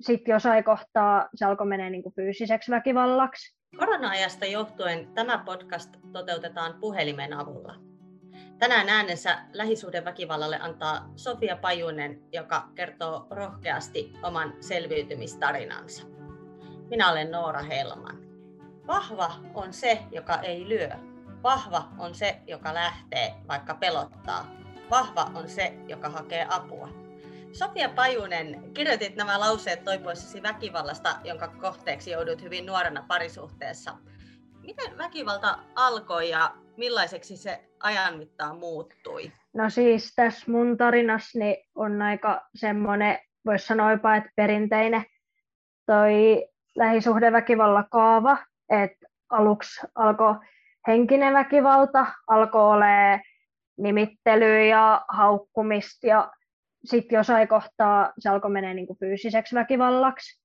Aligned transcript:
sitten 0.00 0.32
jossain 0.32 0.64
kohtaa 0.64 1.28
se 1.34 1.44
alkoi 1.44 1.66
menee 1.66 1.90
niin 1.90 2.02
kuin 2.02 2.14
fyysiseksi 2.14 2.70
väkivallaksi. 2.70 3.58
Korona-ajasta 3.76 4.44
johtuen 4.46 5.14
tämä 5.14 5.38
podcast 5.38 5.96
toteutetaan 6.12 6.74
puhelimen 6.80 7.32
avulla. 7.32 7.74
Tänään 8.58 8.88
äänensä 8.88 9.38
lähisuhdeväkivallalle 9.52 10.58
antaa 10.60 11.12
Sofia 11.16 11.56
Pajunen, 11.56 12.22
joka 12.32 12.68
kertoo 12.74 13.26
rohkeasti 13.30 14.12
oman 14.22 14.54
selviytymistarinansa. 14.60 16.06
Minä 16.90 17.10
olen 17.10 17.30
Noora 17.30 17.62
Helman. 17.62 18.18
Vahva 18.86 19.32
on 19.54 19.72
se, 19.72 19.98
joka 20.10 20.40
ei 20.40 20.68
lyö. 20.68 20.90
Vahva 21.42 21.88
on 21.98 22.14
se, 22.14 22.40
joka 22.46 22.74
lähtee, 22.74 23.34
vaikka 23.48 23.74
pelottaa. 23.74 24.46
Vahva 24.90 25.30
on 25.34 25.48
se, 25.48 25.78
joka 25.88 26.08
hakee 26.08 26.46
apua. 26.50 27.07
Sofia 27.52 27.88
Pajunen, 27.88 28.74
kirjoitit 28.74 29.16
nämä 29.16 29.40
lauseet 29.40 29.84
toipuessasi 29.84 30.42
väkivallasta, 30.42 31.08
jonka 31.24 31.48
kohteeksi 31.48 32.10
joudut 32.10 32.42
hyvin 32.42 32.66
nuorena 32.66 33.04
parisuhteessa. 33.08 33.96
Miten 34.62 34.98
väkivalta 34.98 35.58
alkoi 35.74 36.30
ja 36.30 36.54
millaiseksi 36.76 37.36
se 37.36 37.64
ajan 37.80 38.18
mittaan 38.18 38.58
muuttui? 38.58 39.32
No 39.54 39.70
siis 39.70 40.12
tässä 40.16 40.50
mun 40.50 40.76
tarinassani 40.76 41.64
on 41.74 42.02
aika 42.02 42.48
semmoinen, 42.54 43.18
voisi 43.46 43.66
sanoa 43.66 43.92
jopa, 43.92 44.16
että 44.16 44.30
perinteinen 44.36 45.04
toi 45.86 46.48
lähisuhdeväkivalla 46.76 47.84
kaava, 47.90 48.38
että 48.68 49.06
aluksi 49.30 49.80
alkoi 49.94 50.34
henkinen 50.86 51.34
väkivalta, 51.34 52.06
alkoi 52.26 52.76
olemaan 52.76 53.20
nimittelyä 53.78 54.64
ja 54.64 55.04
haukkumista 55.08 56.06
ja 56.06 56.30
sitten 56.84 57.16
jossain 57.16 57.48
kohtaa 57.48 58.12
se 58.18 58.28
alkoi 58.28 58.50
menee 58.50 58.74
niin 58.74 58.98
fyysiseksi 59.00 59.54
väkivallaksi. 59.54 60.42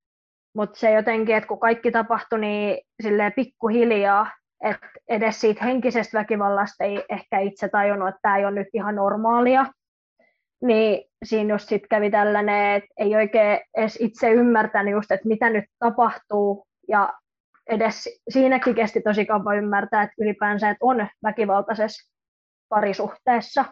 Mutta 0.56 0.80
se 0.80 0.92
jotenkin, 0.92 1.36
että 1.36 1.48
kun 1.48 1.60
kaikki 1.60 1.92
tapahtui 1.92 2.40
niin 2.40 2.82
silleen 3.02 3.34
pikkuhiljaa, 3.34 4.32
että 4.64 4.88
edes 5.10 5.42
siitä 5.42 5.66
henkisestä 5.66 6.18
väkivallasta 6.20 6.84
ei 6.84 7.06
ehkä 7.10 7.40
itse 7.40 7.70
tajunnut, 7.70 8.10
että 8.10 8.20
tämä 8.22 8.38
ei 8.38 8.46
ole 8.46 8.60
nyt 8.60 8.68
ihan 8.74 8.96
normaalia. 8.96 9.66
Niin 10.62 11.04
siinä 11.24 11.54
just 11.54 11.70
sitten 11.70 11.90
kävi 11.90 12.12
tällainen, 12.12 12.76
että 12.76 12.90
ei 12.98 13.16
oikein 13.16 13.60
edes 13.78 13.98
itse 14.02 14.32
ymmärtänyt 14.32 14.92
just, 14.92 15.12
että 15.12 15.28
mitä 15.28 15.50
nyt 15.50 15.66
tapahtuu. 15.80 16.68
Ja 16.88 17.14
edes 17.70 18.10
siinäkin 18.30 18.76
kesti 18.76 19.02
tosi 19.02 19.26
kauan 19.26 19.58
ymmärtää, 19.58 20.04
että 20.04 20.16
ylipäänsä 20.20 20.70
että 20.70 20.86
on 20.86 21.08
väkivaltaisessa 21.24 22.14
parisuhteessa 22.70 23.66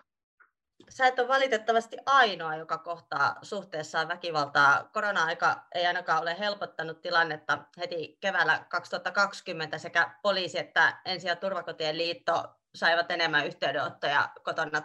sä 0.91 1.07
et 1.07 1.19
ole 1.19 1.27
valitettavasti 1.27 1.97
ainoa, 2.05 2.55
joka 2.55 2.77
kohtaa 2.77 3.35
suhteessaan 3.41 4.07
väkivaltaa. 4.07 4.89
Korona-aika 4.93 5.65
ei 5.75 5.85
ainakaan 5.85 6.21
ole 6.21 6.39
helpottanut 6.39 7.01
tilannetta. 7.01 7.57
Heti 7.77 8.17
keväällä 8.19 8.65
2020 8.69 9.77
sekä 9.77 10.11
poliisi 10.21 10.59
että 10.59 10.97
Ensi- 11.05 11.27
ja 11.27 11.35
turvakotien 11.35 11.97
liitto 11.97 12.43
saivat 12.75 13.11
enemmän 13.11 13.47
yhteydenottoja 13.47 14.29
kotona 14.43 14.81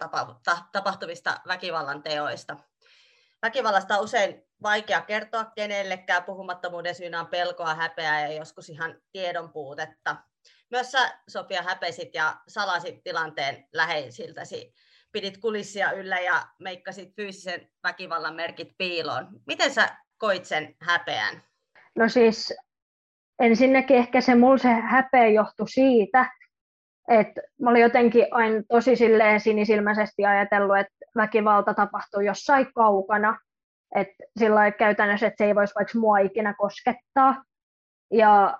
tapahtuvista 0.72 1.40
väkivallan 1.46 2.02
teoista. 2.02 2.56
Väkivallasta 3.42 3.98
on 3.98 4.04
usein 4.04 4.46
vaikea 4.62 5.00
kertoa 5.00 5.44
kenellekään. 5.44 6.24
Puhumattomuuden 6.24 6.94
syynä 6.94 7.20
on 7.20 7.26
pelkoa, 7.26 7.74
häpeää 7.74 8.20
ja 8.20 8.32
joskus 8.32 8.68
ihan 8.68 9.00
tiedon 9.12 9.52
puutetta. 9.52 10.16
Myös 10.70 10.92
sä, 10.92 11.18
Sofia, 11.28 11.62
häpesit 11.62 12.14
ja 12.14 12.36
salasit 12.48 13.02
tilanteen 13.02 13.68
läheisiltäsi 13.72 14.74
pidit 15.12 15.38
kulissia 15.38 15.92
yllä 15.92 16.18
ja 16.18 16.42
meikkasit 16.58 17.16
fyysisen 17.16 17.68
väkivallan 17.82 18.34
merkit 18.34 18.68
piiloon. 18.78 19.28
Miten 19.46 19.74
sä 19.74 19.96
koit 20.18 20.44
sen 20.44 20.74
häpeän? 20.80 21.42
No 21.96 22.08
siis 22.08 22.54
ensinnäkin 23.38 23.96
ehkä 23.96 24.20
se 24.20 24.34
mulla 24.34 24.58
se 24.58 24.68
häpeä 24.68 25.28
johtui 25.28 25.68
siitä, 25.68 26.30
että 27.08 27.40
mä 27.60 27.70
olin 27.70 27.82
jotenkin 27.82 28.26
aina 28.30 28.62
tosi 28.68 28.96
silleen 28.96 29.40
sinisilmäisesti 29.40 30.24
ajatellut, 30.24 30.78
että 30.78 30.96
väkivalta 31.16 31.74
tapahtuu 31.74 32.20
jossain 32.20 32.72
kaukana, 32.74 33.38
että 33.94 34.24
sillä 34.38 34.70
käytännössä, 34.70 35.26
että 35.26 35.44
se 35.44 35.44
ei 35.44 35.54
voisi 35.54 35.74
vaikka 35.74 35.98
mua 35.98 36.18
ikinä 36.18 36.54
koskettaa. 36.58 37.44
Ja 38.12 38.58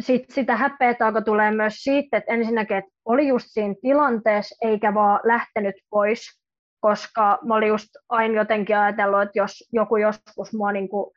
sit 0.00 0.30
sitä 0.30 0.56
häpeätä 0.56 1.06
alkoi 1.06 1.22
tulee 1.22 1.50
myös 1.50 1.74
siitä, 1.74 2.16
että 2.16 2.32
ensinnäkin 2.32 2.76
että 2.76 2.90
oli 3.04 3.28
just 3.28 3.46
siinä 3.48 3.74
tilanteessa 3.82 4.56
eikä 4.68 4.94
vaan 4.94 5.20
lähtenyt 5.24 5.74
pois, 5.90 6.40
koska 6.80 7.38
mä 7.44 7.54
olin 7.54 7.68
just 7.68 7.88
aina 8.08 8.34
jotenkin 8.34 8.78
ajatellut, 8.78 9.22
että 9.22 9.38
jos 9.38 9.68
joku 9.72 9.96
joskus 9.96 10.52
mua 10.52 10.72
niin 10.72 10.88
kuin 10.88 11.10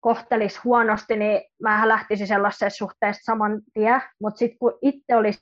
kohtelisi 0.00 0.60
huonosti, 0.64 1.16
niin 1.16 1.42
mä 1.62 1.88
lähtisin 1.88 2.26
sellaisessa 2.26 2.70
suhteessa 2.70 3.32
saman 3.32 3.60
tien, 3.74 4.02
mutta 4.20 4.38
sitten 4.38 4.58
kun 4.58 4.78
itse 4.82 5.16
oli 5.16 5.32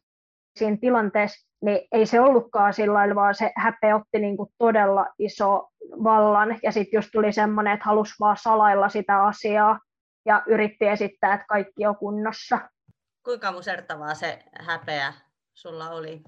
siinä 0.59 0.77
tilanteessa, 0.81 1.49
niin 1.65 1.89
ei 1.93 2.07
se 2.07 2.21
ollutkaan 2.21 2.73
sillä 2.75 2.95
lailla, 2.95 3.15
vaan 3.15 3.35
se 3.35 3.53
häpeä 3.57 3.97
otti 3.97 4.19
niin 4.19 4.37
kuin 4.37 4.51
todella 4.59 5.07
iso 5.19 5.69
vallan, 6.05 6.59
ja 6.63 6.73
sitten 6.73 6.99
just 6.99 7.09
tuli 7.13 7.33
semmoinen, 7.33 7.73
että 7.73 7.85
halusi 7.85 8.15
vaan 8.21 8.37
salailla 8.37 8.89
sitä 8.89 9.25
asiaa, 9.25 9.79
ja 10.27 10.43
yritti 10.47 10.87
esittää, 10.87 11.35
että 11.35 11.47
kaikki 11.49 11.87
on 11.87 11.97
kunnossa. 11.97 12.59
Kuinka 13.23 13.53
musertavaa 13.53 14.15
se 14.15 14.39
häpeä 14.61 15.13
sulla 15.55 15.91
oli? 15.91 16.23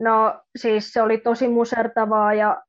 No 0.00 0.40
siis 0.56 0.92
se 0.92 1.02
oli 1.02 1.18
tosi 1.18 1.48
musertavaa 1.48 2.34
ja 2.34 2.62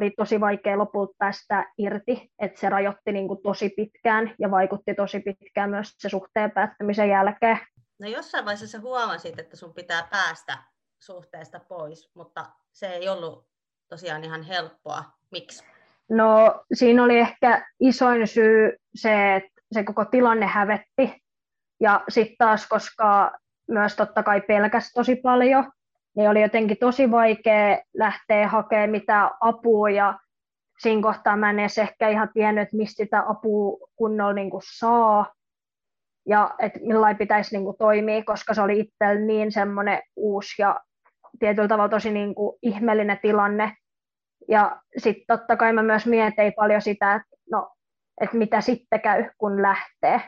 oli 0.00 0.10
tosi 0.10 0.40
vaikea 0.40 0.78
lopulta 0.78 1.14
päästä 1.18 1.64
irti, 1.78 2.30
että 2.38 2.60
se 2.60 2.68
rajoitti 2.68 3.12
niin 3.12 3.28
kuin 3.28 3.42
tosi 3.42 3.68
pitkään 3.68 4.34
ja 4.38 4.50
vaikutti 4.50 4.94
tosi 4.94 5.20
pitkään 5.20 5.70
myös 5.70 5.94
se 5.98 6.08
suhteen 6.08 6.50
päättymisen 6.50 7.08
jälkeen. 7.08 7.58
No 7.98 8.08
jossain 8.08 8.44
vaiheessa 8.44 8.80
huomasit, 8.80 9.38
että 9.38 9.56
sun 9.56 9.74
pitää 9.74 10.08
päästä 10.10 10.58
suhteesta 10.98 11.60
pois, 11.60 12.10
mutta 12.14 12.46
se 12.72 12.86
ei 12.86 13.08
ollut 13.08 13.46
tosiaan 13.88 14.24
ihan 14.24 14.42
helppoa. 14.42 15.04
Miksi? 15.30 15.64
No 16.08 16.64
siinä 16.74 17.04
oli 17.04 17.18
ehkä 17.18 17.66
isoin 17.80 18.26
syy 18.26 18.76
se, 18.94 19.36
että 19.36 19.55
se 19.72 19.84
koko 19.84 20.04
tilanne 20.04 20.46
hävetti. 20.46 21.22
Ja 21.80 22.04
sitten 22.08 22.36
taas, 22.38 22.68
koska 22.68 23.32
myös 23.68 23.96
totta 23.96 24.22
kai 24.22 24.40
pelkäs 24.40 24.92
tosi 24.92 25.16
paljon, 25.16 25.72
niin 26.16 26.30
oli 26.30 26.42
jotenkin 26.42 26.76
tosi 26.80 27.10
vaikea 27.10 27.78
lähteä 27.94 28.48
hakemaan 28.48 28.90
mitään 28.90 29.30
apua 29.40 29.90
ja 29.90 30.18
siinä 30.78 31.02
kohtaa 31.02 31.36
mä 31.36 31.50
en 31.50 31.58
edes 31.58 31.78
ehkä 31.78 32.08
ihan 32.08 32.30
tiennyt, 32.34 32.62
että 32.62 32.76
mistä 32.76 33.04
sitä 33.04 33.24
apua 33.28 33.88
kunnolla 33.96 34.32
niin 34.32 34.50
kuin 34.50 34.62
saa 34.78 35.32
ja 36.28 36.54
että 36.58 36.78
millä 36.82 37.14
pitäisi 37.14 37.56
niin 37.56 37.64
kuin 37.64 37.76
toimia, 37.78 38.24
koska 38.24 38.54
se 38.54 38.62
oli 38.62 38.80
itsellä 38.80 39.20
niin 39.20 39.52
semmoinen 39.52 40.02
uusi 40.16 40.62
ja 40.62 40.80
tietyllä 41.38 41.68
tavalla 41.68 41.88
tosi 41.88 42.10
niin 42.10 42.34
kuin 42.34 42.58
ihmeellinen 42.62 43.18
tilanne. 43.22 43.72
Ja 44.48 44.80
sitten 44.96 45.24
totta 45.26 45.56
kai 45.56 45.72
mä 45.72 45.82
myös 45.82 46.06
mietin 46.06 46.52
paljon 46.56 46.82
sitä, 46.82 47.14
että 47.14 47.36
no 47.50 47.75
että 48.20 48.36
mitä 48.36 48.60
sitten 48.60 49.00
käy, 49.00 49.30
kun 49.38 49.62
lähtee. 49.62 50.20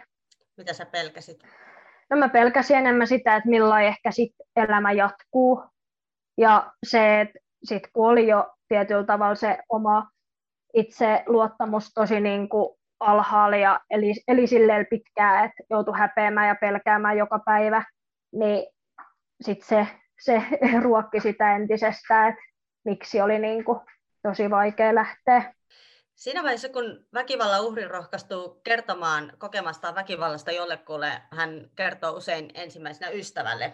Mitä 0.57 0.73
sä 0.73 0.87
pelkäsit? 0.87 1.43
No 2.11 2.17
mä 2.17 2.29
pelkäsin 2.29 2.77
enemmän 2.77 3.07
sitä, 3.07 3.37
että 3.37 3.49
milloin 3.49 3.85
ehkä 3.85 4.11
sit 4.11 4.33
elämä 4.57 4.93
jatkuu. 4.93 5.65
Ja 6.39 6.73
se, 6.87 7.21
että 7.21 7.39
sit 7.65 7.83
kun 7.93 8.11
oli 8.11 8.27
jo 8.27 8.53
tietyllä 8.69 9.05
tavalla 9.05 9.35
se 9.35 9.59
oma 9.69 10.11
itse 10.75 11.23
luottamus 11.27 11.93
tosi 11.95 12.21
niin 12.21 12.49
kuin 12.49 12.79
alhaalla 13.01 13.57
ja 13.57 13.81
eli, 13.91 14.15
eli 14.29 14.47
silleen 14.47 14.87
pitkään, 14.91 15.45
että 15.45 15.63
joutui 15.71 15.99
häpeämään 15.99 16.49
ja 16.49 16.55
pelkäämään 16.55 17.17
joka 17.17 17.39
päivä, 17.39 17.85
niin 18.33 18.67
sitten 19.41 19.69
se, 19.69 19.87
se 20.21 20.43
ruokki 20.85 21.21
sitä 21.21 21.57
entisestään, 21.57 22.29
että 22.29 22.43
miksi 22.85 23.21
oli 23.21 23.39
niin 23.39 23.65
kuin 23.65 23.81
tosi 24.23 24.51
vaikea 24.51 24.95
lähteä. 24.95 25.55
Siinä 26.19 26.43
vaiheessa, 26.43 26.69
kun 26.69 27.07
väkivallan 27.15 27.65
uhri 27.65 27.89
rohkaistuu 27.89 28.61
kertomaan 28.65 29.33
kokemastaan 29.39 29.95
väkivallasta 29.95 30.53
jollekulle, 30.53 31.13
hän 31.31 31.71
kertoo 31.77 32.13
usein 32.13 32.51
ensimmäisenä 32.55 33.11
ystävälle. 33.11 33.73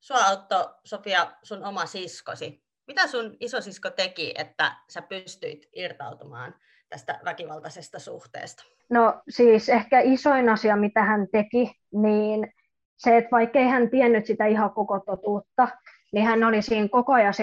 Sua 0.00 0.18
auttoi, 0.18 0.74
Sofia, 0.84 1.32
sun 1.42 1.64
oma 1.64 1.86
siskosi. 1.86 2.64
Mitä 2.86 3.06
sun 3.06 3.36
isosisko 3.40 3.90
teki, 3.90 4.34
että 4.38 4.76
sä 4.88 5.02
pystyit 5.02 5.68
irtautumaan 5.76 6.54
tästä 6.88 7.20
väkivaltaisesta 7.24 7.98
suhteesta? 7.98 8.64
No 8.90 9.22
siis 9.28 9.68
ehkä 9.68 10.00
isoin 10.00 10.48
asia, 10.48 10.76
mitä 10.76 11.02
hän 11.02 11.26
teki, 11.32 11.72
niin 11.92 12.52
se, 12.96 13.16
että 13.16 13.30
vaikka 13.30 13.58
ei 13.58 13.68
hän 13.68 13.90
tiennyt 13.90 14.26
sitä 14.26 14.46
ihan 14.46 14.70
koko 14.70 15.00
totuutta, 15.00 15.68
niin 16.12 16.26
hän 16.26 16.44
oli 16.44 16.62
siinä 16.62 16.88
koko 16.88 17.12
ajan 17.12 17.34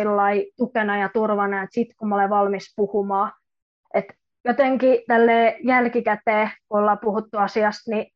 tukena 0.57 0.97
ja 0.97 1.09
turvana, 1.13 1.63
että 1.63 1.73
sitten 1.73 1.97
kun 1.97 2.09
mä 2.09 2.15
olen 2.15 2.29
valmis 2.29 2.73
puhumaan, 2.75 3.31
että 3.93 4.13
jotenkin 4.45 4.99
tälle 5.07 5.57
jälkikäteen, 5.63 6.51
kun 6.69 6.79
ollaan 6.79 6.99
puhuttu 6.99 7.37
asiasta, 7.37 7.91
niin 7.91 8.07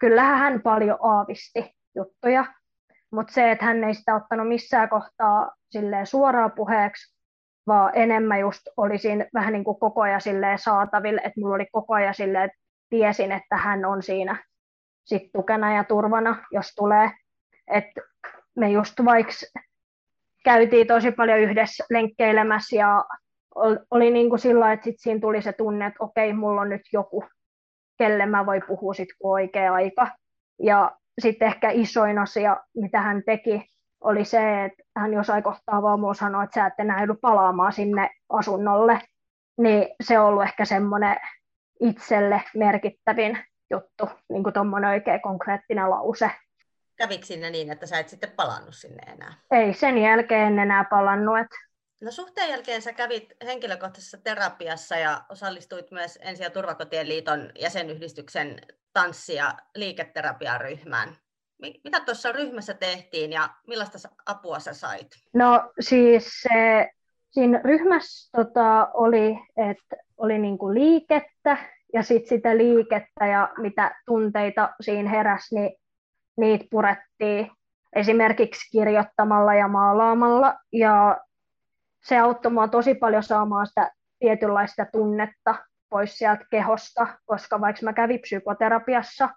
kyllähän 0.00 0.38
hän 0.38 0.62
paljon 0.62 0.98
aavisti 1.02 1.70
juttuja, 1.96 2.44
mutta 3.10 3.32
se, 3.32 3.50
että 3.50 3.64
hän 3.64 3.84
ei 3.84 3.94
sitä 3.94 4.14
ottanut 4.14 4.48
missään 4.48 4.88
kohtaa 4.88 5.50
silleen 5.70 6.06
suoraan 6.06 6.52
puheeksi, 6.52 7.14
vaan 7.66 7.92
enemmän 7.94 8.40
just 8.40 8.60
oli 8.76 8.98
siinä 8.98 9.26
vähän 9.34 9.52
niin 9.52 9.64
kuin 9.64 9.80
koko 9.80 10.00
ajan 10.00 10.20
silleen 10.20 10.58
saataville, 10.58 11.20
että 11.24 11.40
mulla 11.40 11.54
oli 11.54 11.66
koko 11.72 11.94
ajan 11.94 12.14
silleen, 12.14 12.44
että 12.44 12.58
tiesin, 12.90 13.32
että 13.32 13.56
hän 13.56 13.84
on 13.84 14.02
siinä 14.02 14.44
sit 15.04 15.22
tukena 15.32 15.74
ja 15.74 15.84
turvana, 15.84 16.44
jos 16.50 16.72
tulee. 16.76 17.10
Et 17.66 17.84
me 18.56 18.70
just 18.70 18.94
vaikka 19.04 19.32
käytiin 20.44 20.86
tosi 20.86 21.12
paljon 21.12 21.38
yhdessä 21.38 21.84
lenkkeilemässä 21.90 22.76
ja 22.76 23.04
oli 23.90 24.10
niin 24.10 24.28
kuin 24.28 24.38
sillä 24.38 24.72
että 24.72 24.84
sit 24.84 24.94
siinä 24.98 25.20
tuli 25.20 25.42
se 25.42 25.52
tunne, 25.52 25.86
että 25.86 26.04
okei, 26.04 26.32
mulla 26.32 26.60
on 26.60 26.68
nyt 26.68 26.82
joku, 26.92 27.24
kelle 27.98 28.26
mä 28.26 28.46
voi 28.46 28.60
puhua 28.60 28.94
sit 28.94 29.08
kun 29.18 29.32
oikea 29.32 29.74
aika. 29.74 30.08
Ja 30.62 30.96
sitten 31.20 31.48
ehkä 31.48 31.70
isoin 31.70 32.18
asia, 32.18 32.56
mitä 32.76 33.00
hän 33.00 33.22
teki, 33.26 33.68
oli 34.00 34.24
se, 34.24 34.64
että 34.64 34.82
hän 34.96 35.12
jossain 35.12 35.42
kohtaa 35.42 35.82
vaan 35.82 36.00
mua 36.00 36.14
sanoi, 36.14 36.44
että 36.44 36.54
sä 36.54 36.66
et 36.66 36.74
enää 36.78 37.00
joudu 37.00 37.14
palaamaan 37.14 37.72
sinne 37.72 38.10
asunnolle. 38.28 39.00
Niin 39.58 39.88
se 40.02 40.18
on 40.18 40.26
ollut 40.26 40.42
ehkä 40.42 40.64
semmoinen 40.64 41.16
itselle 41.80 42.42
merkittävin 42.56 43.38
juttu, 43.70 44.08
niin 44.28 44.42
kuin 44.42 44.52
tuommoinen 44.52 44.90
oikein 44.90 45.22
konkreettinen 45.22 45.90
lause. 45.90 46.30
Kävikö 46.96 47.26
sinne 47.26 47.50
niin, 47.50 47.72
että 47.72 47.86
sä 47.86 47.98
et 47.98 48.08
sitten 48.08 48.30
palannut 48.30 48.74
sinne 48.74 49.12
enää? 49.12 49.34
Ei 49.50 49.74
sen 49.74 49.98
jälkeen 49.98 50.52
en 50.52 50.58
enää 50.58 50.84
palannut. 50.84 51.38
Että 51.38 51.56
No 52.00 52.10
suhteen 52.10 52.50
jälkeen 52.50 52.82
sä 52.82 52.92
kävit 52.92 53.32
henkilökohtaisessa 53.44 54.18
terapiassa 54.24 54.96
ja 54.96 55.24
osallistuit 55.28 55.90
myös 55.90 56.18
Ensi- 56.22 56.42
ja 56.42 56.50
Turvakotien 56.50 57.08
liiton 57.08 57.50
jäsenyhdistyksen 57.60 58.60
tanssi- 58.92 59.34
ja 59.34 59.54
liiketerapiaryhmään. 59.74 61.16
Mitä 61.84 62.00
tuossa 62.00 62.32
ryhmässä 62.32 62.74
tehtiin 62.74 63.32
ja 63.32 63.48
millaista 63.66 64.08
apua 64.26 64.58
sä 64.58 64.74
sait? 64.74 65.08
No 65.34 65.72
siis 65.80 66.42
se, 66.42 66.90
siinä 67.30 67.60
ryhmässä 67.64 68.30
tota, 68.36 68.90
oli, 68.94 69.38
että 69.70 69.96
oli 70.16 70.38
niinku 70.38 70.74
liikettä 70.74 71.56
ja 71.92 72.02
sitten 72.02 72.28
sitä 72.28 72.56
liikettä 72.56 73.26
ja 73.26 73.52
mitä 73.58 73.96
tunteita 74.06 74.74
siinä 74.80 75.10
heräsi, 75.10 75.54
niin 75.54 75.76
niitä 76.36 76.64
purettiin 76.70 77.50
esimerkiksi 77.96 78.70
kirjoittamalla 78.70 79.54
ja 79.54 79.68
maalaamalla. 79.68 80.54
Ja 80.72 81.20
se 82.04 82.18
auttoi 82.18 82.52
mua 82.52 82.68
tosi 82.68 82.94
paljon 82.94 83.22
saamaan 83.22 83.66
sitä 83.66 83.90
tietynlaista 84.18 84.86
tunnetta 84.92 85.54
pois 85.90 86.18
sieltä 86.18 86.44
kehosta, 86.50 87.06
koska 87.26 87.60
vaikka 87.60 87.82
mä 87.82 87.92
kävin 87.92 88.20
psykoterapiassa 88.20 89.28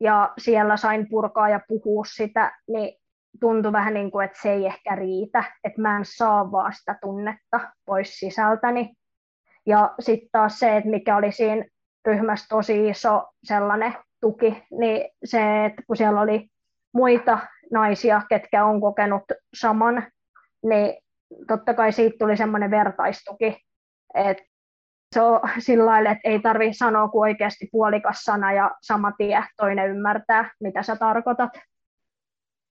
ja 0.00 0.32
siellä 0.38 0.76
sain 0.76 1.08
purkaa 1.08 1.48
ja 1.48 1.60
puhua 1.68 2.04
sitä, 2.04 2.58
niin 2.68 2.98
tuntui 3.40 3.72
vähän 3.72 3.94
niin 3.94 4.10
kuin, 4.10 4.24
että 4.24 4.42
se 4.42 4.52
ei 4.52 4.66
ehkä 4.66 4.94
riitä, 4.94 5.44
että 5.64 5.80
mä 5.80 5.96
en 5.96 6.04
saa 6.04 6.52
vaan 6.52 6.72
sitä 6.72 6.98
tunnetta 7.00 7.60
pois 7.86 8.18
sisältäni. 8.18 8.94
Ja 9.66 9.94
sitten 10.00 10.28
taas 10.32 10.58
se, 10.58 10.76
että 10.76 10.90
mikä 10.90 11.16
oli 11.16 11.32
siinä 11.32 11.64
ryhmässä 12.04 12.46
tosi 12.48 12.88
iso 12.88 13.28
sellainen 13.44 13.94
tuki, 14.20 14.64
niin 14.78 15.10
se, 15.24 15.64
että 15.64 15.82
kun 15.86 15.96
siellä 15.96 16.20
oli 16.20 16.48
muita 16.94 17.38
naisia, 17.72 18.22
ketkä 18.28 18.64
on 18.64 18.80
kokenut 18.80 19.24
saman, 19.54 20.06
niin 20.64 21.05
totta 21.48 21.74
kai 21.74 21.92
siitä 21.92 22.16
tuli 22.18 22.36
semmoinen 22.36 22.70
vertaistuki, 22.70 23.56
että 24.14 24.44
se 25.14 25.20
on 25.20 25.40
sillä 25.58 25.86
lailla, 25.86 26.10
että 26.10 26.28
ei 26.28 26.40
tarvitse 26.40 26.78
sanoa 26.78 27.08
kuin 27.08 27.20
oikeasti 27.20 27.68
puolikas 27.72 28.20
sana 28.20 28.52
ja 28.52 28.70
sama 28.82 29.12
tie 29.12 29.44
toinen 29.56 29.90
ymmärtää, 29.90 30.50
mitä 30.60 30.82
sä 30.82 30.96
tarkoitat. 30.96 31.50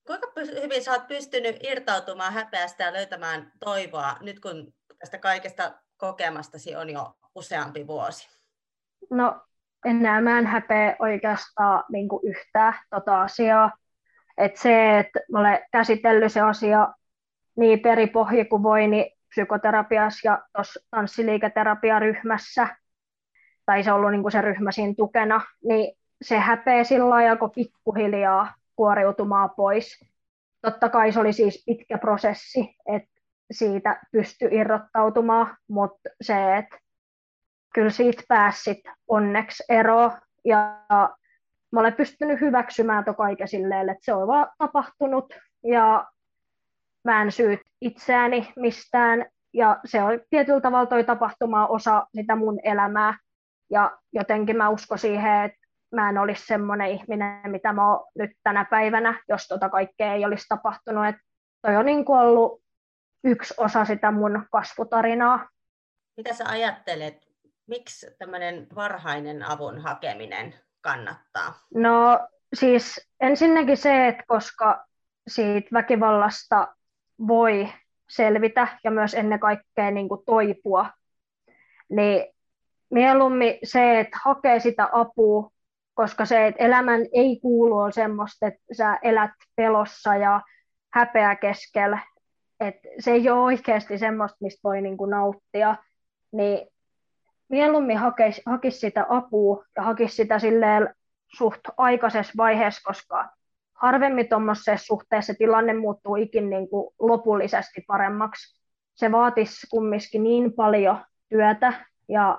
Kuinka 0.08 0.28
hyvin 0.62 0.84
sä 0.84 0.92
oot 0.92 1.08
pystynyt 1.08 1.56
irtautumaan 1.64 2.34
häpeästä 2.34 2.84
ja 2.84 2.94
löytämään 2.94 3.52
toivoa 3.60 4.16
nyt 4.22 4.40
kun 4.40 4.74
tästä 5.00 5.18
kaikesta 5.18 5.72
kokemastasi 5.98 6.76
on 6.76 6.90
jo 6.90 7.14
useampi 7.36 7.88
vuosi? 7.88 8.30
No 9.10 9.42
enää 9.86 10.22
mä 10.22 10.40
en 10.40 10.46
häpeä 10.46 10.96
oikeastaan 11.00 11.84
niin 11.92 12.08
yhtään 12.24 12.74
tota 12.90 13.22
asiaa. 13.22 13.72
Et 14.38 14.58
se, 14.58 15.00
että 15.00 15.20
mä 15.32 15.40
olen 15.40 15.66
käsitellyt 15.72 16.32
se 16.32 16.42
asia 16.42 16.88
niin 17.56 17.80
peripohja 17.80 18.46
kuin 18.46 18.64
voi, 18.64 18.88
niin 18.88 19.12
psykoterapiassa 19.30 20.28
ja 20.28 20.44
tuossa 20.56 20.80
tanssiliiketerapiaryhmässä, 20.92 22.68
tai 23.66 23.84
se 23.84 23.92
on 23.92 23.98
ollut 23.98 24.12
niin 24.12 24.22
kuin 24.22 24.32
se 24.32 24.42
ryhmä 24.42 24.72
siinä 24.72 24.94
tukena, 24.98 25.42
niin 25.64 25.98
se 26.22 26.40
häpeä 26.40 26.84
sillä 26.84 27.10
lailla 27.10 27.50
pikkuhiljaa 27.56 28.54
kuoriutumaan 28.76 29.50
pois. 29.50 30.00
Totta 30.62 30.90
kai 30.90 31.12
se 31.12 31.20
oli 31.20 31.34
siis 31.34 31.64
pitkä 31.66 31.98
prosessi, 31.98 32.76
että 32.96 33.22
siitä 33.52 34.02
pystyi 34.12 34.50
irrottautumaan, 34.52 35.58
mutta 35.68 36.10
se, 36.22 36.58
että 36.58 36.78
kyllä 37.74 37.90
siitä 37.90 38.24
pääsit 38.28 38.84
onneksi 39.08 39.64
eroon. 39.70 40.12
Ja 40.46 40.86
mä 41.72 41.80
olen 41.80 41.94
pystynyt 41.94 42.42
hyväksymään 42.42 43.06
to 43.06 43.14
kaiken 43.14 43.48
silleen, 43.48 43.90
että 43.90 44.06
se 44.06 44.14
on 44.14 44.28
vaan 44.28 44.48
tapahtunut 44.58 45.34
ja 45.64 46.06
mä 47.06 47.22
en 47.22 47.32
syyt 47.32 47.60
itseäni 47.82 48.54
mistään. 48.56 49.26
Ja 49.54 49.80
se 49.86 50.04
on 50.04 50.20
tietyllä 50.30 50.62
tavalla 50.62 50.86
toi 50.86 51.04
tapahtuma 51.04 51.68
osa 51.68 52.08
sitä 52.16 52.36
mun 52.36 52.60
elämää. 52.64 53.18
Ja 53.70 53.98
jotenkin 54.14 54.58
mä 54.58 54.70
uskon 54.70 55.00
siihen, 55.00 55.44
että 55.44 55.58
mä 55.96 56.10
en 56.10 56.18
olisi 56.18 56.46
semmoinen 56.46 56.90
ihminen, 56.90 57.52
mitä 57.52 57.74
mä 57.74 57.92
oon 57.92 58.08
nyt 58.16 58.32
tänä 58.44 58.66
päivänä, 58.66 59.24
jos 59.30 59.48
tota 59.48 59.70
kaikkea 59.70 60.14
ei 60.14 60.26
olisi 60.26 60.46
tapahtunut. 60.50 61.06
Et 61.06 61.16
toi 61.62 61.76
on 61.76 61.86
niin 61.86 62.06
ollut 62.08 62.62
yksi 63.24 63.54
osa 63.58 63.86
sitä 63.86 64.12
mun 64.12 64.46
kasvutarinaa. 64.52 65.50
Mitä 66.18 66.34
sä 66.34 66.44
ajattelet, 66.48 67.28
miksi 67.68 68.08
tämmöinen 68.20 68.68
varhainen 68.76 69.44
avun 69.44 69.80
hakeminen 69.80 70.56
kannattaa? 70.82 71.54
No 71.74 72.28
siis 72.54 73.10
ensinnäkin 73.20 73.78
se, 73.78 74.08
että 74.08 74.24
koska 74.28 74.86
siitä 75.28 75.70
väkivallasta 75.74 76.76
voi 77.28 77.70
selvitä 78.10 78.68
ja 78.84 78.92
myös 78.92 79.14
ennen 79.14 79.40
kaikkea 79.40 79.92
niin 79.92 80.10
kuin 80.10 80.22
toipua, 80.26 80.90
niin 81.90 82.26
mieluummin 82.90 83.58
se, 83.64 84.00
että 84.00 84.18
hakee 84.24 84.60
sitä 84.60 84.90
apua, 84.92 85.50
koska 85.94 86.26
se, 86.26 86.48
että 86.48 86.64
elämän 86.64 87.02
ei 87.14 87.40
kuulu 87.42 87.78
on 87.78 87.94
semmoista, 87.94 88.48
että 88.48 88.62
sä 88.78 89.00
elät 89.04 89.32
pelossa 89.56 90.16
ja 90.16 90.42
häpeä 90.94 91.36
keskellä, 91.36 92.00
että 92.60 92.90
se 93.00 93.12
ei 93.12 93.30
ole 93.30 93.42
oikeasti 93.42 93.98
semmoista, 93.98 94.38
mistä 94.42 94.60
voi 94.64 94.82
niin 94.82 94.98
kuin 94.98 95.12
nauttia, 95.12 95.76
niin 96.32 96.68
mieluummin 97.50 97.98
hakisi, 97.98 98.42
hakisi 98.46 98.80
sitä 98.80 99.06
apua 99.10 99.66
ja 99.76 99.84
hakisi 99.84 100.16
sitä 100.16 100.40
silleen 100.40 100.96
suht 101.38 101.62
aikaisessa 101.78 102.34
vaiheessa, 102.38 102.82
koska 102.84 103.30
harvemmin 103.76 104.30
tuommoisessa 104.30 104.86
suhteessa 104.86 105.34
tilanne 105.34 105.74
muuttuu 105.74 106.16
ikin 106.16 106.50
niin 106.50 106.70
kuin 106.70 106.94
lopullisesti 107.00 107.84
paremmaksi. 107.88 108.62
Se 108.96 109.12
vaatisi 109.12 109.68
kumminkin 109.68 110.24
niin 110.24 110.54
paljon 110.54 110.98
työtä 111.30 111.74
ja 112.10 112.38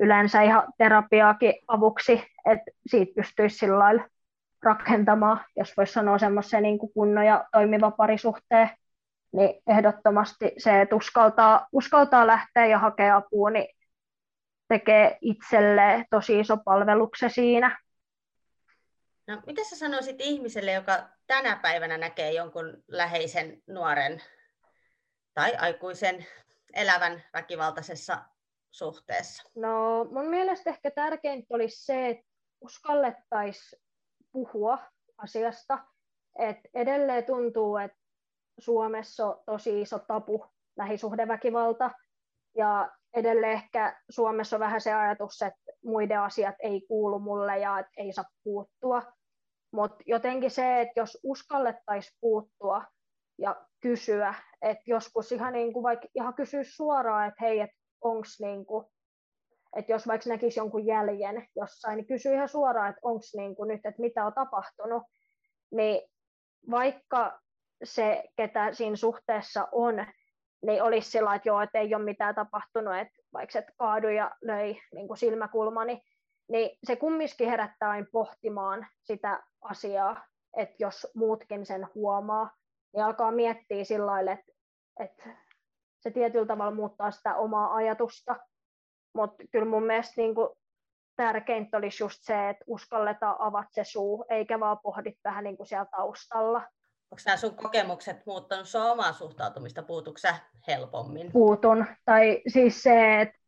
yleensä 0.00 0.42
ihan 0.42 0.62
terapiaakin 0.78 1.54
avuksi, 1.68 2.12
että 2.50 2.70
siitä 2.86 3.12
pystyisi 3.16 3.56
sillä 3.58 4.08
rakentamaan, 4.62 5.40
jos 5.56 5.76
voisi 5.76 5.92
sanoa 5.92 6.18
semmoisen 6.18 6.62
niin 6.62 6.78
kunnon 6.78 7.26
ja 7.26 7.44
toimiva 7.52 7.90
parisuhteen, 7.90 8.70
niin 9.32 9.62
ehdottomasti 9.66 10.52
se, 10.58 10.80
että 10.80 10.96
uskaltaa, 10.96 11.66
uskaltaa 11.72 12.26
lähteä 12.26 12.66
ja 12.66 12.78
hakea 12.78 13.16
apua, 13.16 13.50
niin 13.50 13.68
tekee 14.68 15.18
itselle 15.20 16.04
tosi 16.10 16.40
iso 16.40 16.56
palvelukse 16.56 17.28
siinä. 17.28 17.78
No, 19.26 19.42
mitä 19.46 19.64
sä 19.64 19.76
sanoisit 19.76 20.16
ihmiselle, 20.18 20.72
joka 20.72 21.08
tänä 21.26 21.56
päivänä 21.56 21.98
näkee 21.98 22.32
jonkun 22.32 22.84
läheisen 22.88 23.62
nuoren 23.66 24.22
tai 25.34 25.56
aikuisen 25.56 26.26
elävän 26.74 27.22
väkivaltaisessa 27.32 28.22
suhteessa? 28.70 29.42
No 29.54 30.04
mun 30.04 30.26
mielestä 30.26 30.70
ehkä 30.70 30.90
tärkeintä 30.90 31.46
olisi 31.50 31.84
se, 31.84 32.08
että 32.08 32.26
uskallettaisiin 32.60 33.82
puhua 34.32 34.78
asiasta. 35.18 35.78
Et 36.38 36.58
edelleen 36.74 37.24
tuntuu, 37.24 37.76
että 37.76 37.98
Suomessa 38.58 39.26
on 39.26 39.42
tosi 39.46 39.80
iso 39.80 39.98
tapu 39.98 40.46
lähisuhdeväkivalta 40.76 41.90
ja 42.56 42.90
edelleen 43.14 43.52
ehkä 43.52 44.00
Suomessa 44.10 44.56
on 44.56 44.60
vähän 44.60 44.80
se 44.80 44.92
ajatus, 44.92 45.42
että 45.42 45.72
muiden 45.84 46.20
asiat 46.20 46.54
ei 46.62 46.80
kuulu 46.88 47.18
mulle 47.18 47.58
ja 47.58 47.84
ei 47.96 48.12
saa 48.12 48.24
puuttua. 48.44 49.02
Mutta 49.72 50.04
jotenkin 50.06 50.50
se, 50.50 50.80
että 50.80 51.00
jos 51.00 51.18
uskallettaisiin 51.22 52.16
puuttua 52.20 52.84
ja 53.38 53.66
kysyä, 53.80 54.34
että 54.62 54.84
joskus 54.86 55.32
ihan 55.32 55.52
niin 55.52 55.72
kuin 55.72 55.82
vaikka 55.82 56.08
ihan 56.14 56.34
kysyä 56.34 56.62
suoraan, 56.64 57.28
että 57.28 57.44
hei, 57.44 57.60
että 57.60 57.76
onks 58.00 58.40
niin 58.40 58.66
kuin, 58.66 58.86
että 59.76 59.92
jos 59.92 60.06
vaikka 60.06 60.30
näkisi 60.30 60.60
jonkun 60.60 60.86
jäljen 60.86 61.46
jossain, 61.56 61.96
niin 61.96 62.06
kysyy 62.06 62.34
ihan 62.34 62.48
suoraan, 62.48 62.90
että 62.90 63.00
onko 63.02 63.24
niin 63.36 63.56
kuin 63.56 63.68
nyt, 63.68 63.80
että 63.84 64.02
mitä 64.02 64.26
on 64.26 64.34
tapahtunut, 64.34 65.02
niin 65.70 66.08
vaikka 66.70 67.40
se, 67.84 68.24
ketä 68.36 68.72
siinä 68.72 68.96
suhteessa 68.96 69.68
on, 69.72 70.06
niin 70.62 70.82
olisi 70.82 71.10
sillä 71.10 71.34
että 71.34 71.48
joo, 71.48 71.60
että 71.60 71.78
ei 71.78 71.94
ole 71.94 72.04
mitään 72.04 72.34
tapahtunut, 72.34 72.96
että 72.96 73.14
vaikka 73.32 73.58
et 73.58 73.64
kaadu 73.78 74.08
ja 74.08 74.30
löi 74.42 74.80
niin 74.94 75.08
kuin 75.08 75.18
silmäkulmani, 75.18 76.02
niin 76.48 76.78
se 76.84 76.96
kumminkin 76.96 77.48
herättää 77.48 77.90
aina 77.90 78.06
pohtimaan 78.12 78.86
sitä 79.02 79.42
asiaa, 79.60 80.24
että 80.56 80.74
jos 80.78 81.06
muutkin 81.14 81.66
sen 81.66 81.88
huomaa, 81.94 82.50
niin 82.94 83.04
alkaa 83.04 83.32
miettiä 83.32 83.84
sillä 83.84 84.06
lailla, 84.06 84.32
että, 84.32 84.52
että 85.00 85.22
se 86.00 86.10
tietyllä 86.10 86.46
tavalla 86.46 86.74
muuttaa 86.74 87.10
sitä 87.10 87.34
omaa 87.34 87.74
ajatusta. 87.74 88.36
Mutta 89.14 89.44
kyllä 89.50 89.66
mun 89.66 89.82
mielestä 89.82 90.14
niin 90.16 90.34
kuin 90.34 90.48
tärkeintä 91.16 91.76
olisi 91.76 92.02
just 92.02 92.18
se, 92.20 92.48
että 92.48 92.64
uskalletaan 92.66 93.36
avata 93.38 93.68
se 93.70 93.84
suu, 93.84 94.24
eikä 94.28 94.60
vaan 94.60 94.78
pohdit 94.82 95.18
vähän 95.24 95.44
niin 95.44 95.56
kuin 95.56 95.66
siellä 95.66 95.86
taustalla. 95.90 96.62
Onko 97.12 97.22
nämä 97.26 97.36
sun 97.36 97.56
kokemukset 97.56 98.26
muuttanut 98.26 98.68
sun 98.68 98.82
omaa 98.82 99.12
suhtautumista? 99.12 99.82
Puutuko 99.82 100.18
helpommin? 100.68 101.32
Puutun. 101.32 101.86
Tai 102.04 102.42
siis 102.48 102.82
se, 102.82 103.20
että 103.20 103.38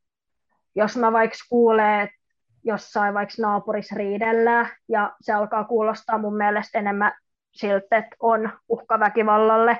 jos 0.75 0.97
mä 0.97 1.13
vaikka 1.13 1.37
kuulen, 1.49 2.01
että 2.01 2.17
jossain 2.65 3.15
vaikka 3.15 3.35
naapurissa 3.39 3.95
riidellään, 3.95 4.69
ja 4.89 5.13
se 5.21 5.33
alkaa 5.33 5.65
kuulostaa 5.65 6.19
mun 6.19 6.37
mielestä 6.37 6.79
enemmän 6.79 7.13
siltä, 7.53 7.97
että 7.97 8.17
on 8.21 8.51
uhka 8.69 9.01
väkivallalle, 9.01 9.79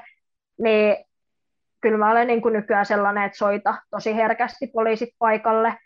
niin 0.59 0.97
kyllä 1.81 1.99
mä 1.99 2.11
olen 2.11 2.27
niin 2.27 2.43
kuin 2.43 2.53
nykyään 2.53 2.87
sellainen, 2.87 3.25
että 3.25 3.39
soita 3.39 3.75
tosi 3.91 4.17
herkästi 4.17 4.67
poliisit 4.67 5.11
paikalle, 5.19 5.79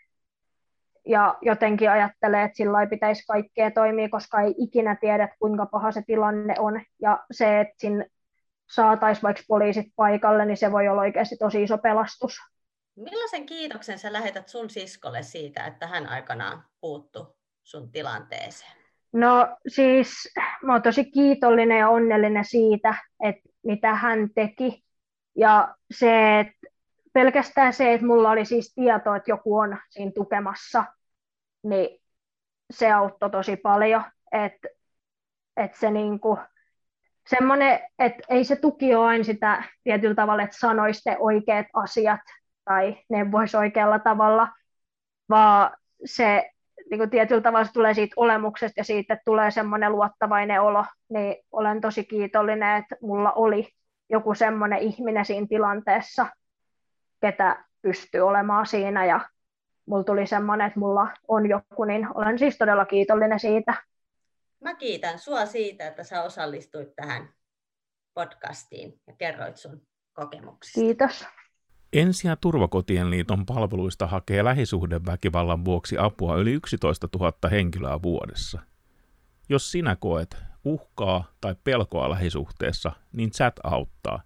ja 1.09 1.37
jotenkin 1.41 1.91
ajattelee, 1.91 2.43
että 2.43 2.57
sillä 2.57 2.87
pitäisi 2.87 3.25
kaikkea 3.27 3.71
toimia, 3.71 4.09
koska 4.09 4.41
ei 4.41 4.55
ikinä 4.57 4.95
tiedä, 4.95 5.35
kuinka 5.39 5.65
paha 5.65 5.91
se 5.91 6.01
tilanne 6.07 6.55
on, 6.59 6.81
ja 7.01 7.25
se, 7.31 7.59
että 7.59 7.73
sinne 7.77 8.05
saataisiin 8.71 9.23
vaikka 9.23 9.43
poliisit 9.47 9.87
paikalle, 9.95 10.45
niin 10.45 10.57
se 10.57 10.71
voi 10.71 10.87
olla 10.87 11.01
oikeasti 11.01 11.37
tosi 11.37 11.63
iso 11.63 11.77
pelastus. 11.77 12.37
Millaisen 12.95 13.45
kiitoksen 13.45 13.99
sä 13.99 14.13
lähetät 14.13 14.47
sun 14.47 14.69
siskolle 14.69 15.23
siitä, 15.23 15.65
että 15.65 15.87
hän 15.87 16.09
aikanaan 16.09 16.63
puuttu 16.81 17.37
sun 17.63 17.91
tilanteeseen? 17.91 18.71
No 19.13 19.57
siis 19.67 20.33
mä 20.63 20.73
oon 20.73 20.81
tosi 20.81 21.11
kiitollinen 21.11 21.79
ja 21.79 21.89
onnellinen 21.89 22.45
siitä, 22.45 22.95
että 23.23 23.49
mitä 23.63 23.95
hän 23.95 24.29
teki. 24.35 24.83
Ja 25.35 25.75
se, 25.91 26.39
että 26.39 26.67
pelkästään 27.13 27.73
se, 27.73 27.93
että 27.93 28.07
mulla 28.07 28.31
oli 28.31 28.45
siis 28.45 28.73
tieto, 28.75 29.15
että 29.15 29.31
joku 29.31 29.57
on 29.57 29.77
siinä 29.89 30.11
tukemassa, 30.15 30.85
niin 31.63 32.01
se 32.71 32.91
auttoi 32.91 33.29
tosi 33.29 33.55
paljon. 33.55 34.03
Että 34.31 34.67
et 35.57 35.75
se 35.75 35.91
niinku, 35.91 36.39
semmoinen, 37.27 37.79
että 37.99 38.23
ei 38.29 38.43
se 38.43 38.55
tuki 38.55 38.95
ole 38.95 39.07
aina 39.07 39.23
sitä 39.23 39.63
tietyllä 39.83 40.15
tavalla, 40.15 40.43
että 40.43 40.59
sanoisi 40.59 41.09
ne 41.09 41.17
oikeat 41.19 41.67
asiat 41.73 42.21
tai 42.65 42.97
neuvoisi 43.09 43.57
oikealla 43.57 43.99
tavalla, 43.99 44.47
vaan 45.29 45.77
se 46.05 46.51
niin 46.89 46.99
kuin 46.99 47.09
tietyllä 47.09 47.41
tavalla 47.41 47.65
se 47.65 47.73
tulee 47.73 47.93
siitä 47.93 48.13
olemuksesta 48.17 48.79
ja 48.79 48.83
siitä, 48.83 49.13
että 49.13 49.23
tulee 49.25 49.51
semmoinen 49.51 49.91
luottavainen 49.91 50.61
olo, 50.61 50.85
niin 51.09 51.35
olen 51.51 51.81
tosi 51.81 52.03
kiitollinen, 52.03 52.77
että 52.77 52.95
mulla 53.01 53.31
oli 53.31 53.67
joku 54.09 54.33
semmoinen 54.33 54.79
ihminen 54.79 55.25
siinä 55.25 55.47
tilanteessa, 55.49 56.25
ketä 57.21 57.65
pystyy 57.81 58.21
olemaan 58.21 58.65
siinä 58.65 59.05
ja 59.05 59.19
mulla 59.89 60.03
tuli 60.03 60.27
semmoinen, 60.27 60.67
että 60.67 60.79
mulla 60.79 61.07
on 61.27 61.49
joku, 61.49 61.83
niin 61.83 62.07
olen 62.15 62.39
siis 62.39 62.57
todella 62.57 62.85
kiitollinen 62.85 63.39
siitä. 63.39 63.73
Mä 64.63 64.75
kiitän 64.75 65.19
sua 65.19 65.45
siitä, 65.45 65.87
että 65.87 66.03
sä 66.03 66.23
osallistuit 66.23 66.95
tähän 66.95 67.29
podcastiin 68.13 69.01
ja 69.07 69.13
kerroit 69.17 69.57
sun 69.57 69.81
kokemuksista. 70.13 70.79
Kiitos. 70.79 71.25
Ensi- 71.93 72.27
ja 72.27 72.35
turvakotien 72.35 73.09
liiton 73.09 73.45
palveluista 73.45 74.07
hakee 74.07 74.43
lähisuhdeväkivallan 74.43 75.65
vuoksi 75.65 75.97
apua 75.97 76.35
yli 76.35 76.51
11 76.51 77.07
000 77.19 77.49
henkilöä 77.51 78.01
vuodessa. 78.01 78.59
Jos 79.49 79.71
sinä 79.71 79.95
koet 79.95 80.37
uhkaa 80.65 81.31
tai 81.41 81.55
pelkoa 81.63 82.09
lähisuhteessa, 82.09 82.91
niin 83.11 83.31
chat 83.31 83.55
auttaa. 83.63 84.21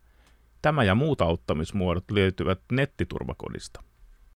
Tämä 0.61 0.83
ja 0.83 0.95
muut 0.95 1.21
auttamismuodot 1.21 2.11
löytyvät 2.11 2.59
nettiturvakodista. 2.71 3.83